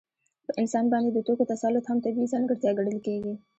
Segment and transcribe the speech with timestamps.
[0.45, 3.33] په انسان باندې د توکو تسلط هم طبیعي ځانګړتیا ګڼل کېږي